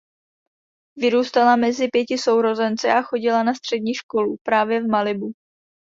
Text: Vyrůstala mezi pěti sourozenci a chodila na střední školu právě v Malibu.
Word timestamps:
Vyrůstala 0.95 1.55
mezi 1.55 1.87
pěti 1.87 2.17
sourozenci 2.17 2.87
a 2.89 3.01
chodila 3.01 3.43
na 3.43 3.53
střední 3.53 3.93
školu 3.93 4.35
právě 4.43 4.81
v 4.81 4.87
Malibu. 4.87 5.31